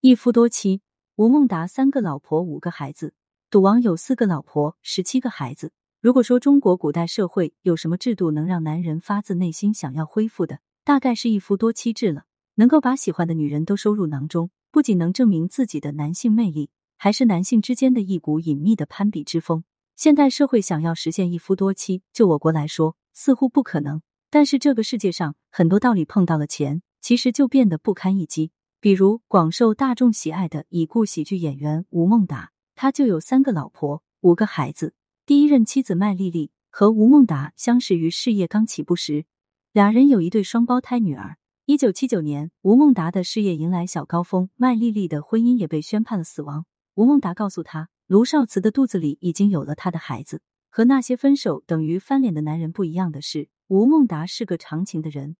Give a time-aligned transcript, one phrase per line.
[0.00, 0.80] 一夫多妻，
[1.16, 3.14] 吴孟达三个老婆五个孩子，
[3.50, 5.72] 赌王有四个老婆十七个孩子。
[6.00, 12.26] 如果说中国古代社会有什么制度能让男人发自内心想要恢复的，大概是一夫多妻制了。
[12.54, 19.64] 能够把喜欢的女人都收入囊中，不仅能证明自己的男性魅力，还是男性之间的一股隐秘的攀比之风。
[19.96, 24.00] 现代社会想要实现一夫多妻，就我国来说似乎不可能。
[24.30, 28.52] 但是这个世界上很多道理碰到了钱，其实就变得不堪一击。
[28.80, 34.94] 比如广受大众喜爱的已故喜剧演员吴孟达，他就有三个老婆，五个孩子。
[35.26, 39.24] 第一任妻子麦丽丽和吴孟达相识于事业刚起步时，
[39.72, 41.38] 俩人有一对双胞胎女儿。
[41.64, 46.64] 一九七九年，吴孟达的事业迎来小高峰，麦丽丽的婚姻也被宣判了死亡。
[46.94, 50.40] 吴孟达告诉他，卢少慈的肚子里已经有了他的孩子。
[50.70, 55.34] 和那些分手等于翻脸的男人不一样的是，吴孟达是个长情的人，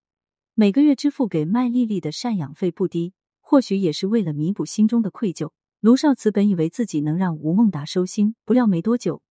[0.55, 3.15] 每个月支付给麦丽丽的赡养费不低。
[3.51, 9.23] 或许也是为了弥补心中的愧疚，卢少慈本以为自己能让吴孟达收心，不料没多久，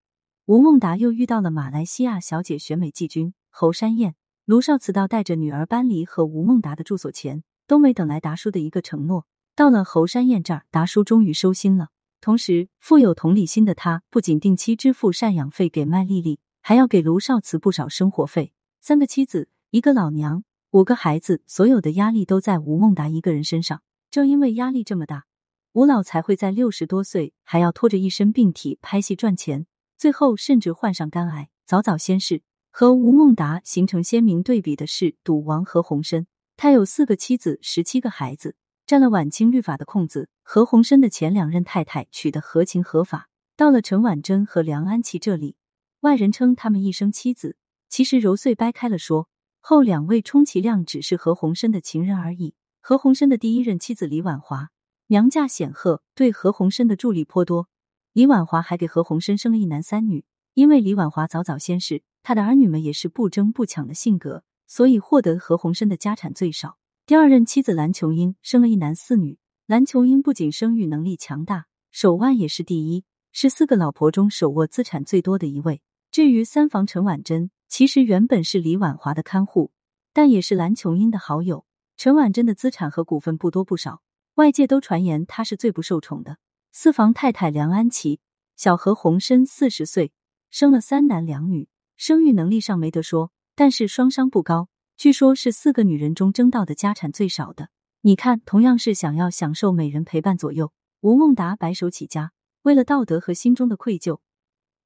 [0.46, 4.16] 吴孟达又遇到了马来西亚小姐选美季军侯山燕。
[4.44, 9.24] 卢少慈到带着女儿搬离和吴孟达的住所前，都没等来达叔的一个承诺。
[9.54, 11.90] 到了侯山燕这儿，达叔终于收心了。
[12.20, 18.52] 同时，富有同理心的他不仅定期支付赡养费给麦丽丽，还要给卢少慈不少生活费。
[18.80, 20.42] 三个妻子，一个老娘，
[20.72, 23.80] 五个孩子，所有的压力都在吴孟达一个人身上。
[24.18, 25.26] 正因为压力这么大，
[25.74, 29.64] 吴老才会在六十多岁还要拖着一身病体拍戏赚钱，
[29.96, 32.42] 最后甚至患上肝癌，早早仙逝。
[32.72, 38.56] 和吴孟达形成鲜明对比的是赌王何鸿燊，他有四个妻子，十七个孩子，
[38.88, 40.28] 占了晚清律法的空子。
[40.42, 45.54] 何鸿燊的前两任太太娶得合情合法，到了陈婉珍和梁安琪这里，
[46.00, 47.56] 外人称他们一生妻子，
[47.88, 49.28] 其实揉碎掰开了说，
[49.60, 52.56] 后两位充其量只是何鸿燊的情人而已。
[52.88, 54.70] 何鸿燊的第一任妻子李婉华，
[55.08, 57.68] 娘家显赫，对何鸿燊的助力颇多。
[58.14, 60.24] 李婉华还给何鸿燊生了一男三女。
[60.54, 66.78] 因为李婉华早早先逝，他的儿女们也是不争不抢的性格，所以获得何鸿燊的家产最少。
[67.04, 69.38] 第二任妻子蓝琼英生了一男四女。
[69.66, 75.82] 蓝琼英不仅生育能力强大，手腕也是第一，是四个老婆中手握资产最多的一位。
[76.10, 79.72] 至于三房陈婉珍，其实原本是李婉华的看护，
[80.14, 81.66] 但也是蓝琼英的好友。
[81.98, 84.02] 陈婉珍的资产和股份不多不少，
[84.34, 86.38] 外界都传言她是最不受宠的。
[86.70, 88.20] 四房太太梁安琪，
[88.54, 90.12] 小何鸿燊四十岁，
[90.48, 97.70] 生了三男两女，生育能力上没得说，但是双商不高，据说是四个女人中争到的家产最少的。
[98.02, 102.30] 你看，同样是想要享受美人陪伴左右，吴孟达白手起家，
[102.62, 104.20] 为了道德和心中的愧疚，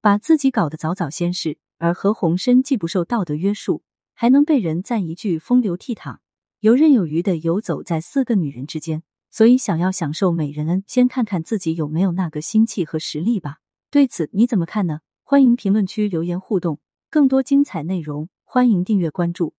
[0.01, 3.83] 把自己搞得早早先逝；而何鸿燊既不受道德约束，
[4.15, 6.17] 还能被人赞一句风流倜傥。
[6.63, 9.03] 游刃有余的游走在四个女人之间，
[9.33, 13.57] 所以想要享受美人恩，先看看自己有没有那个心气和实力吧。
[13.91, 15.01] 对此你怎么看呢？
[15.25, 16.79] 欢迎评论区留言互动，
[17.11, 19.55] 更多精彩内容欢迎订阅关注。